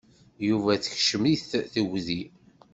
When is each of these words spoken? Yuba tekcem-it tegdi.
Yuba 0.47 0.73
tekcem-it 0.83 1.49
tegdi. 1.73 2.21